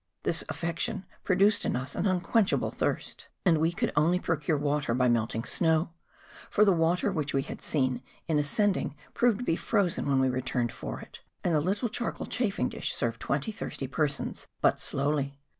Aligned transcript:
This 0.23 0.43
affection 0.49 1.05
produced 1.23 1.63
in 1.63 1.75
us 1.75 1.93
an 1.93 2.07
unquenchable 2.07 2.71
thirst; 2.71 3.27
and 3.45 3.59
we 3.59 3.71
could 3.71 3.91
only 3.95 4.17
pro 4.17 4.33
MONT 4.33 4.39
BLANC. 4.41 4.41
5 4.41 4.45
cure 4.45 4.57
water 4.57 4.93
by 4.95 5.07
melting 5.07 5.43
snow, 5.43 5.91
for 6.49 6.65
the 6.65 6.71
water 6.73 7.11
which 7.11 7.35
we 7.35 7.43
had 7.43 7.61
seen 7.61 8.01
in 8.27 8.39
ascending 8.39 8.95
proved 9.13 9.37
to 9.41 9.45
be 9.45 9.55
frozen 9.55 10.07
when 10.09 10.19
we 10.19 10.27
returned 10.29 10.71
for 10.71 10.99
it; 11.01 11.19
and 11.43 11.53
the 11.53 11.61
little 11.61 11.87
charcoal 11.87 12.25
chafing 12.25 12.67
dish 12.69 12.95
served 12.95 13.19
twenty 13.19 13.51
thirsty 13.51 13.85
persons 13.85 14.47
but 14.59 14.81
slowly. 14.81 15.39